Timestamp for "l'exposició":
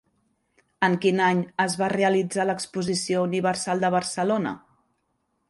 2.51-3.23